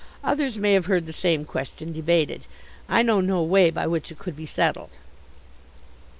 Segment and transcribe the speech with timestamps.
[0.23, 2.41] Others may have heard the same question debated.
[2.89, 4.89] I know no way by which it could be settled.